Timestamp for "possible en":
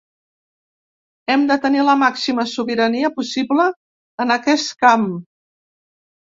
3.19-4.37